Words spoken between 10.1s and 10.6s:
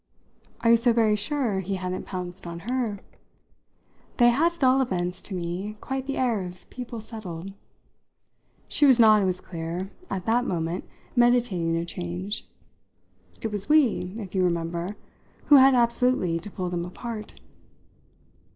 that